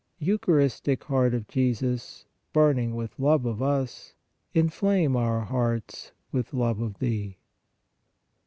[0.17, 4.15] Eucharistic Heart of Jesus, burning with love of us,
[4.51, 7.37] inflame our hearts with love of Thee.